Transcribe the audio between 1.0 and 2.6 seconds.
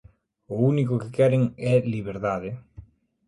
que queren é liberdade.